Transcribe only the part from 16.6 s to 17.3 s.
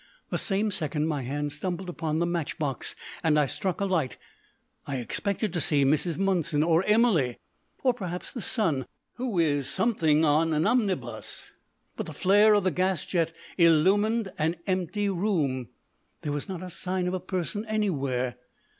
a sign of a